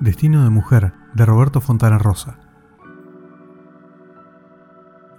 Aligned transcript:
Destino 0.00 0.44
de 0.44 0.50
mujer, 0.50 0.92
de 1.14 1.26
Roberto 1.26 1.60
Fontana 1.60 1.98
Rosa. 1.98 2.38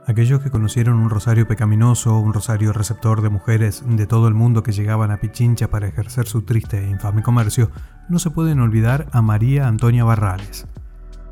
Aquellos 0.07 0.39
que 0.39 0.49
conocieron 0.49 0.99
un 0.99 1.09
rosario 1.09 1.45
pecaminoso, 1.49 2.17
un 2.17 2.33
rosario 2.33 2.71
receptor 2.71 3.21
de 3.21 3.27
mujeres 3.27 3.83
de 3.85 4.07
todo 4.07 4.29
el 4.29 4.35
mundo 4.35 4.63
que 4.63 4.71
llegaban 4.71 5.11
a 5.11 5.17
Pichincha 5.17 5.69
para 5.69 5.89
ejercer 5.89 6.27
su 6.27 6.43
triste 6.43 6.79
e 6.79 6.89
infame 6.89 7.23
comercio, 7.23 7.71
no 8.07 8.19
se 8.19 8.31
pueden 8.31 8.61
olvidar 8.61 9.07
a 9.11 9.21
María 9.21 9.67
Antonia 9.67 10.05
Barrales. 10.05 10.65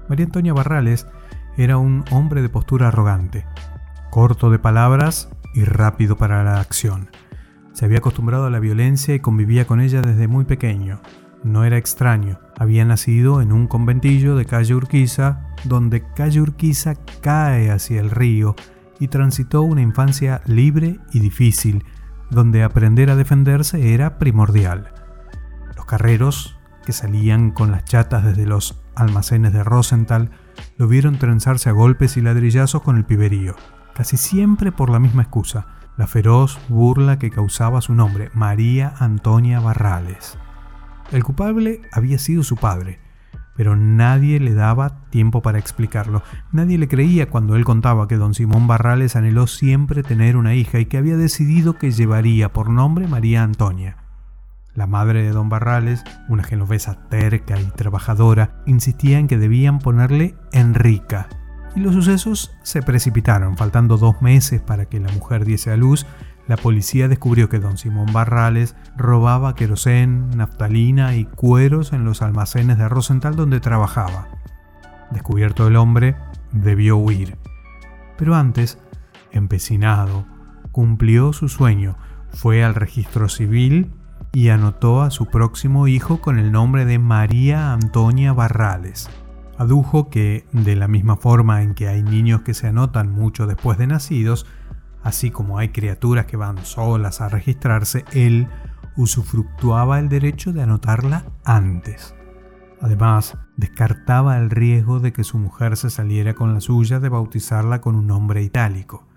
María 0.09 0.25
Antonia 0.25 0.51
Barrales 0.51 1.07
era 1.55 1.77
un 1.77 2.03
hombre 2.11 2.41
de 2.41 2.49
postura 2.49 2.89
arrogante, 2.89 3.45
corto 4.11 4.49
de 4.51 4.59
palabras 4.59 5.29
y 5.55 5.63
rápido 5.63 6.17
para 6.17 6.43
la 6.43 6.59
acción. 6.59 7.09
Se 7.71 7.85
había 7.85 7.99
acostumbrado 7.99 8.45
a 8.45 8.49
la 8.49 8.59
violencia 8.59 9.15
y 9.15 9.21
convivía 9.21 9.65
con 9.65 9.79
ella 9.79 10.01
desde 10.01 10.27
muy 10.27 10.43
pequeño. 10.43 10.99
No 11.43 11.63
era 11.63 11.77
extraño, 11.77 12.39
había 12.57 12.83
nacido 12.85 13.41
en 13.41 13.51
un 13.51 13.67
conventillo 13.67 14.35
de 14.35 14.45
calle 14.45 14.75
Urquiza, 14.75 15.47
donde 15.63 16.03
calle 16.15 16.41
Urquiza 16.41 16.95
cae 17.21 17.71
hacia 17.71 17.99
el 17.99 18.09
río 18.09 18.55
y 18.99 19.07
transitó 19.07 19.61
una 19.61 19.81
infancia 19.81 20.41
libre 20.45 20.99
y 21.11 21.19
difícil, 21.19 21.85
donde 22.29 22.63
aprender 22.63 23.09
a 23.09 23.15
defenderse 23.15 23.93
era 23.93 24.17
primordial. 24.17 24.91
Los 25.75 25.85
carreros, 25.85 26.57
que 26.85 26.93
salían 26.93 27.51
con 27.51 27.71
las 27.71 27.85
chatas 27.85 28.23
desde 28.23 28.45
los 28.45 28.81
almacenes 28.95 29.53
de 29.53 29.63
Rosenthal, 29.63 30.31
lo 30.77 30.87
vieron 30.87 31.19
trenzarse 31.19 31.69
a 31.69 31.73
golpes 31.73 32.17
y 32.17 32.21
ladrillazos 32.21 32.81
con 32.81 32.97
el 32.97 33.05
piberío, 33.05 33.55
casi 33.93 34.17
siempre 34.17 34.71
por 34.71 34.89
la 34.89 34.99
misma 34.99 35.23
excusa, 35.23 35.67
la 35.97 36.07
feroz 36.07 36.59
burla 36.69 37.19
que 37.19 37.29
causaba 37.29 37.81
su 37.81 37.93
nombre, 37.93 38.29
María 38.33 38.93
Antonia 38.99 39.59
Barrales. 39.59 40.37
El 41.11 41.23
culpable 41.23 41.81
había 41.91 42.19
sido 42.19 42.43
su 42.43 42.57
padre, 42.57 42.99
pero 43.55 43.75
nadie 43.75 44.39
le 44.39 44.53
daba 44.53 45.09
tiempo 45.09 45.41
para 45.41 45.57
explicarlo. 45.57 46.21
Nadie 46.51 46.77
le 46.77 46.87
creía 46.87 47.29
cuando 47.29 47.55
él 47.55 47.63
contaba 47.63 48.07
que 48.07 48.17
don 48.17 48.33
Simón 48.33 48.67
Barrales 48.67 49.15
anheló 49.15 49.47
siempre 49.47 50.03
tener 50.03 50.35
una 50.35 50.53
hija 50.53 50.79
y 50.79 50.85
que 50.85 50.97
había 50.97 51.15
decidido 51.15 51.77
que 51.77 51.91
llevaría 51.91 52.51
por 52.51 52.69
nombre 52.69 53.07
María 53.07 53.43
Antonia. 53.43 53.97
La 54.75 54.85
madre 54.85 55.23
de 55.23 55.31
don 55.31 55.49
Barrales, 55.49 56.03
una 56.29 56.43
genovesa 56.43 57.09
terca 57.09 57.59
y 57.59 57.65
trabajadora, 57.65 58.61
insistía 58.67 59.17
en 59.17 59.27
que 59.27 59.37
debían 59.37 59.79
ponerle 59.79 60.35
Enrica. 60.51 61.29
Y 61.75 61.79
los 61.79 61.93
sucesos 61.93 62.51
se 62.63 62.83
precipitaron, 62.83 63.57
faltando 63.57 63.97
dos 63.97 64.21
meses 64.21 64.61
para 64.61 64.85
que 64.85 64.99
la 64.99 65.11
mujer 65.13 65.45
diese 65.45 65.71
a 65.71 65.77
luz, 65.77 66.05
la 66.47 66.57
policía 66.57 67.07
descubrió 67.07 67.49
que 67.49 67.59
don 67.59 67.77
Simón 67.77 68.11
Barrales 68.13 68.75
robaba 68.95 69.55
querosén, 69.55 70.29
naftalina 70.31 71.15
y 71.15 71.25
cueros 71.25 71.91
en 71.93 72.05
los 72.05 72.21
almacenes 72.21 72.77
de 72.77 72.87
Rosenthal 72.87 73.35
donde 73.35 73.59
trabajaba. 73.59 74.29
Descubierto 75.11 75.67
el 75.67 75.75
hombre, 75.75 76.15
debió 76.51 76.97
huir. 76.97 77.37
Pero 78.17 78.35
antes, 78.35 78.79
empecinado, 79.31 80.25
cumplió 80.71 81.33
su 81.33 81.49
sueño, 81.49 81.97
fue 82.29 82.63
al 82.63 82.75
registro 82.75 83.29
civil 83.29 83.91
y 84.31 84.49
anotó 84.49 85.01
a 85.01 85.11
su 85.11 85.27
próximo 85.27 85.87
hijo 85.87 86.21
con 86.21 86.39
el 86.39 86.51
nombre 86.51 86.85
de 86.85 86.99
María 86.99 87.73
Antonia 87.73 88.33
Barrales. 88.33 89.09
Adujo 89.57 90.09
que, 90.09 90.45
de 90.51 90.75
la 90.75 90.87
misma 90.87 91.17
forma 91.17 91.63
en 91.63 91.73
que 91.73 91.87
hay 91.87 92.03
niños 92.03 92.41
que 92.41 92.53
se 92.53 92.67
anotan 92.67 93.11
mucho 93.11 93.47
después 93.47 93.77
de 93.77 93.87
nacidos, 93.87 94.45
Así 95.03 95.31
como 95.31 95.57
hay 95.57 95.69
criaturas 95.69 96.25
que 96.25 96.37
van 96.37 96.65
solas 96.65 97.21
a 97.21 97.29
registrarse, 97.29 98.03
él 98.11 98.47
usufructuaba 98.95 99.99
el 99.99 100.09
derecho 100.09 100.51
de 100.51 100.63
anotarla 100.63 101.25
antes. 101.45 102.15
Además, 102.81 103.37
descartaba 103.55 104.37
el 104.37 104.49
riesgo 104.49 104.99
de 104.99 105.13
que 105.13 105.23
su 105.23 105.37
mujer 105.37 105.77
se 105.77 105.89
saliera 105.89 106.33
con 106.33 106.53
la 106.53 106.61
suya 106.61 106.99
de 106.99 107.09
bautizarla 107.09 107.81
con 107.81 107.95
un 107.95 108.07
nombre 108.07 108.43
itálico. 108.43 109.07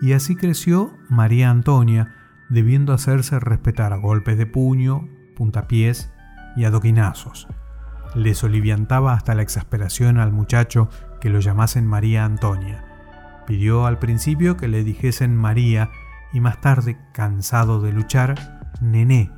Y 0.00 0.12
así 0.12 0.36
creció 0.36 0.92
María 1.08 1.50
Antonia, 1.50 2.14
debiendo 2.48 2.92
hacerse 2.92 3.38
respetar 3.40 3.92
a 3.92 3.96
golpes 3.96 4.38
de 4.38 4.46
puño, 4.46 5.08
puntapiés 5.36 6.12
y 6.56 6.64
adoquinazos. 6.64 7.48
Le 8.14 8.34
soliviantaba 8.34 9.12
hasta 9.12 9.34
la 9.34 9.42
exasperación 9.42 10.18
al 10.18 10.32
muchacho 10.32 10.88
que 11.20 11.30
lo 11.30 11.40
llamasen 11.40 11.86
María 11.86 12.24
Antonia 12.24 12.95
Pidió 13.46 13.86
al 13.86 13.98
principio 13.98 14.56
que 14.56 14.68
le 14.68 14.82
dijesen 14.82 15.36
María 15.36 15.90
y 16.32 16.40
más 16.40 16.60
tarde, 16.60 16.98
cansado 17.12 17.80
de 17.80 17.92
luchar, 17.92 18.72
Nené. 18.80 19.30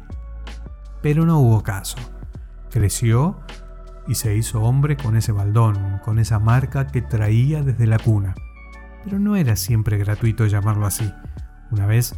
Pero 1.02 1.26
no 1.26 1.38
hubo 1.38 1.62
caso. 1.62 1.98
Creció 2.70 3.38
y 4.08 4.14
se 4.14 4.34
hizo 4.34 4.62
hombre 4.62 4.96
con 4.96 5.16
ese 5.16 5.32
baldón, 5.32 6.00
con 6.02 6.18
esa 6.18 6.38
marca 6.38 6.86
que 6.86 7.02
traía 7.02 7.62
desde 7.62 7.86
la 7.86 7.98
cuna. 7.98 8.34
Pero 9.04 9.18
no 9.18 9.36
era 9.36 9.54
siempre 9.56 9.98
gratuito 9.98 10.46
llamarlo 10.46 10.86
así. 10.86 11.12
Una 11.70 11.86
vez, 11.86 12.16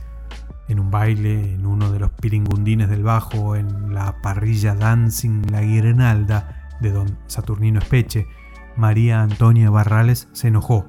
en 0.68 0.78
un 0.78 0.90
baile, 0.92 1.54
en 1.54 1.66
uno 1.66 1.90
de 1.90 1.98
los 1.98 2.12
piringundines 2.12 2.88
del 2.88 3.02
bajo, 3.02 3.56
en 3.56 3.92
la 3.92 4.22
parrilla 4.22 4.76
Dancing 4.76 5.42
La 5.50 5.62
Guirnalda 5.62 6.68
de 6.80 6.92
don 6.92 7.18
Saturnino 7.26 7.80
Espeche, 7.80 8.28
María 8.76 9.22
Antonia 9.22 9.68
Barrales 9.70 10.28
se 10.32 10.48
enojó 10.48 10.86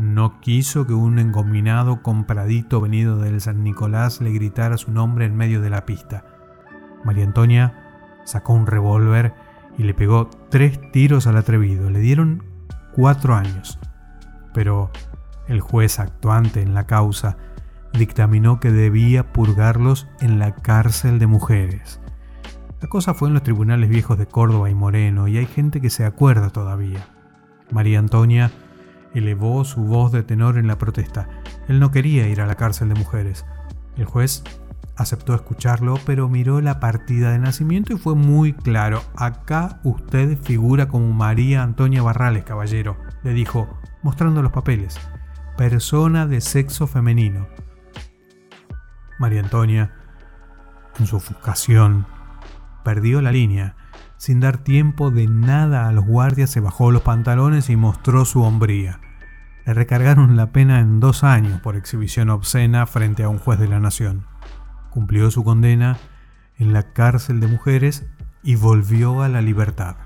no 0.00 0.40
quiso 0.40 0.86
que 0.86 0.94
un 0.94 1.18
engominado 1.18 2.02
compradito 2.02 2.80
venido 2.80 3.18
del 3.18 3.40
San 3.40 3.62
Nicolás 3.62 4.22
le 4.22 4.32
gritara 4.32 4.78
su 4.78 4.90
nombre 4.90 5.26
en 5.26 5.36
medio 5.36 5.60
de 5.60 5.68
la 5.68 5.84
pista. 5.84 6.24
María 7.04 7.24
Antonia 7.24 8.22
sacó 8.24 8.54
un 8.54 8.66
revólver 8.66 9.34
y 9.76 9.82
le 9.82 9.92
pegó 9.92 10.30
tres 10.48 10.80
tiros 10.90 11.26
al 11.26 11.36
atrevido. 11.36 11.90
Le 11.90 12.00
dieron 12.00 12.42
cuatro 12.94 13.34
años. 13.34 13.78
Pero 14.54 14.90
el 15.48 15.60
juez 15.60 15.98
actuante 15.98 16.62
en 16.62 16.72
la 16.72 16.86
causa 16.86 17.36
dictaminó 17.92 18.58
que 18.58 18.70
debía 18.70 19.32
purgarlos 19.32 20.08
en 20.20 20.38
la 20.38 20.54
cárcel 20.54 21.18
de 21.18 21.26
mujeres. 21.26 22.00
La 22.80 22.88
cosa 22.88 23.12
fue 23.12 23.28
en 23.28 23.34
los 23.34 23.42
tribunales 23.42 23.90
viejos 23.90 24.16
de 24.16 24.26
Córdoba 24.26 24.70
y 24.70 24.74
Moreno 24.74 25.28
y 25.28 25.36
hay 25.36 25.46
gente 25.46 25.82
que 25.82 25.90
se 25.90 26.06
acuerda 26.06 26.48
todavía. 26.48 27.06
María 27.70 27.98
Antonia 27.98 28.50
elevó 29.14 29.64
su 29.64 29.82
voz 29.82 30.12
de 30.12 30.22
tenor 30.22 30.58
en 30.58 30.66
la 30.66 30.78
protesta. 30.78 31.28
Él 31.68 31.80
no 31.80 31.90
quería 31.90 32.28
ir 32.28 32.40
a 32.40 32.46
la 32.46 32.54
cárcel 32.54 32.88
de 32.88 32.94
mujeres. 32.94 33.44
El 33.96 34.04
juez 34.04 34.42
aceptó 34.96 35.34
escucharlo, 35.34 35.98
pero 36.04 36.28
miró 36.28 36.60
la 36.60 36.78
partida 36.78 37.32
de 37.32 37.38
nacimiento 37.38 37.92
y 37.92 37.98
fue 37.98 38.14
muy 38.14 38.52
claro. 38.52 39.02
Acá 39.16 39.80
usted 39.82 40.38
figura 40.38 40.88
como 40.88 41.12
María 41.12 41.62
Antonia 41.62 42.02
Barrales, 42.02 42.44
caballero, 42.44 42.96
le 43.22 43.32
dijo, 43.32 43.68
mostrando 44.02 44.42
los 44.42 44.52
papeles. 44.52 44.98
Persona 45.56 46.26
de 46.26 46.40
sexo 46.40 46.86
femenino. 46.86 47.48
María 49.18 49.40
Antonia, 49.40 49.92
en 50.98 51.06
su 51.06 51.16
ofuscación, 51.16 52.06
perdió 52.82 53.20
la 53.20 53.32
línea 53.32 53.76
sin 54.20 54.38
dar 54.38 54.58
tiempo 54.58 55.10
de 55.10 55.26
nada 55.26 55.88
a 55.88 55.92
los 55.92 56.04
guardias, 56.04 56.50
se 56.50 56.60
bajó 56.60 56.92
los 56.92 57.00
pantalones 57.00 57.70
y 57.70 57.76
mostró 57.76 58.26
su 58.26 58.42
hombría. 58.42 59.00
Le 59.64 59.72
recargaron 59.72 60.36
la 60.36 60.52
pena 60.52 60.80
en 60.80 61.00
dos 61.00 61.24
años 61.24 61.58
por 61.62 61.74
exhibición 61.74 62.28
obscena 62.28 62.84
frente 62.84 63.22
a 63.22 63.30
un 63.30 63.38
juez 63.38 63.58
de 63.58 63.66
la 63.66 63.80
nación. 63.80 64.26
Cumplió 64.90 65.30
su 65.30 65.42
condena 65.42 65.96
en 66.58 66.74
la 66.74 66.92
cárcel 66.92 67.40
de 67.40 67.46
mujeres 67.46 68.10
y 68.42 68.56
volvió 68.56 69.22
a 69.22 69.30
la 69.30 69.40
libertad. 69.40 69.96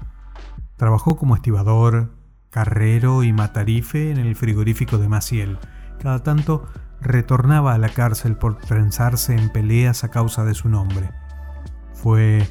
Trabajó 0.76 1.16
como 1.16 1.34
estibador, 1.34 2.14
carrero 2.50 3.24
y 3.24 3.32
matarife 3.32 4.12
en 4.12 4.18
el 4.18 4.36
frigorífico 4.36 4.96
de 4.98 5.08
Maciel. 5.08 5.58
Cada 6.00 6.22
tanto 6.22 6.68
retornaba 7.00 7.74
a 7.74 7.78
la 7.78 7.88
cárcel 7.88 8.36
por 8.36 8.58
trenzarse 8.58 9.34
en 9.34 9.50
peleas 9.50 10.04
a 10.04 10.12
causa 10.12 10.44
de 10.44 10.54
su 10.54 10.68
nombre. 10.68 11.10
Fue 11.94 12.46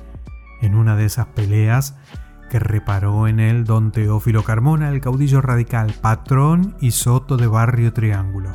en 0.63 0.75
una 0.75 0.96
de 0.96 1.06
esas 1.06 1.28
peleas 1.28 1.96
que 2.50 2.59
reparó 2.59 3.28
en 3.28 3.40
él 3.40 3.66
don 3.66 3.92
Teófilo 3.92 4.44
Carmona, 4.44 4.89
el 4.89 5.01
caudillo 5.01 5.42
radical, 5.42 5.94
patrón 6.01 6.75
y 6.80 6.92
soto 6.92 7.36
de 7.36 7.48
Barrio 7.48 7.94
Triángulo. 7.94 8.51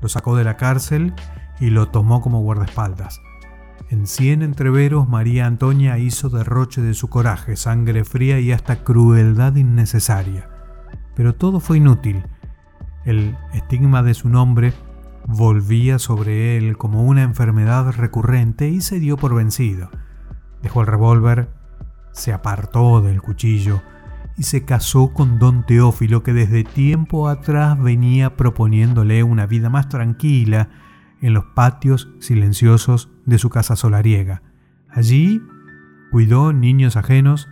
Lo 0.00 0.08
sacó 0.08 0.36
de 0.36 0.44
la 0.44 0.56
cárcel 0.56 1.14
y 1.58 1.70
lo 1.70 1.88
tomó 1.88 2.20
como 2.20 2.40
guardaespaldas. 2.40 3.20
En 3.90 4.06
cien 4.06 4.42
entreveros 4.42 5.08
María 5.08 5.46
Antonia 5.46 5.98
hizo 5.98 6.28
derroche 6.30 6.80
de 6.80 6.94
su 6.94 7.08
coraje, 7.08 7.56
sangre 7.56 8.04
fría 8.04 8.38
y 8.38 8.52
hasta 8.52 8.84
crueldad 8.84 9.56
innecesaria. 9.56 10.48
Pero 11.14 11.34
todo 11.34 11.60
fue 11.60 11.78
inútil. 11.78 12.24
El 13.04 13.36
estigma 13.52 14.02
de 14.02 14.14
su 14.14 14.28
nombre 14.28 14.72
volvía 15.26 15.98
sobre 15.98 16.56
él 16.56 16.76
como 16.78 17.02
una 17.02 17.22
enfermedad 17.22 17.92
recurrente 17.92 18.68
y 18.68 18.80
se 18.80 18.98
dio 19.00 19.16
por 19.16 19.34
vencido. 19.34 19.90
Dejó 20.62 20.80
el 20.82 20.86
revólver, 20.86 21.48
se 22.12 22.32
apartó 22.32 23.00
del 23.02 23.20
cuchillo 23.20 23.82
y 24.36 24.44
se 24.44 24.64
casó 24.64 25.12
con 25.12 25.38
don 25.38 25.64
Teófilo 25.66 26.22
que 26.22 26.32
desde 26.32 26.64
tiempo 26.64 27.28
atrás 27.28 27.80
venía 27.80 28.36
proponiéndole 28.36 29.22
una 29.22 29.46
vida 29.46 29.70
más 29.70 29.88
tranquila 29.88 30.68
en 31.20 31.34
los 31.34 31.44
patios 31.46 32.08
silenciosos 32.20 33.10
de 33.26 33.38
su 33.38 33.50
casa 33.50 33.76
solariega. 33.76 34.42
Allí 34.88 35.42
cuidó 36.10 36.52
niños 36.52 36.96
ajenos, 36.96 37.48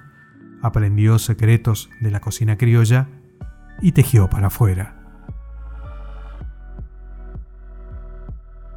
aprendió 0.62 1.19
secretos 1.19 1.91
de 2.01 2.11
la 2.11 2.21
cocina 2.21 2.57
criolla 2.57 3.09
y 3.81 3.93
tejió 3.93 4.29
para 4.29 4.49
afuera. 4.49 5.00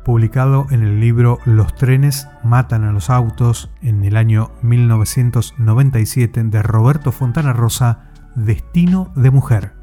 Publicado 0.03 0.67
en 0.69 0.83
el 0.83 0.99
libro 0.99 1.39
Los 1.45 1.75
trenes 1.75 2.27
matan 2.43 2.83
a 2.83 2.91
los 2.91 3.09
autos 3.09 3.71
en 3.81 4.03
el 4.03 4.17
año 4.17 4.51
1997 4.61 6.43
de 6.43 6.61
Roberto 6.61 7.13
Fontana 7.13 7.53
Rosa, 7.53 8.11
Destino 8.35 9.13
de 9.15 9.31
Mujer. 9.31 9.82